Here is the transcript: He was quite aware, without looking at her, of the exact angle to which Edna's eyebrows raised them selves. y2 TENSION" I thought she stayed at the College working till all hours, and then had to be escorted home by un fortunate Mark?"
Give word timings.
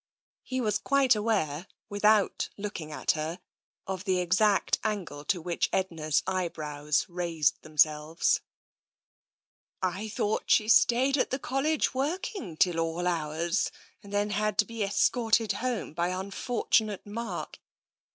He 0.41 0.59
was 0.61 0.79
quite 0.79 1.15
aware, 1.15 1.67
without 1.87 2.49
looking 2.57 2.91
at 2.91 3.11
her, 3.11 3.39
of 3.85 4.03
the 4.03 4.17
exact 4.19 4.79
angle 4.83 5.23
to 5.25 5.39
which 5.39 5.69
Edna's 5.71 6.23
eyebrows 6.25 7.05
raised 7.07 7.61
them 7.61 7.77
selves. 7.77 8.41
y2 9.83 9.91
TENSION" 9.91 10.01
I 10.01 10.09
thought 10.09 10.43
she 10.47 10.67
stayed 10.67 11.17
at 11.19 11.29
the 11.29 11.37
College 11.37 11.93
working 11.93 12.57
till 12.57 12.79
all 12.79 13.05
hours, 13.05 13.71
and 14.01 14.11
then 14.11 14.31
had 14.31 14.57
to 14.57 14.65
be 14.65 14.81
escorted 14.81 15.51
home 15.51 15.93
by 15.93 16.11
un 16.11 16.31
fortunate 16.31 17.05
Mark?" 17.05 17.59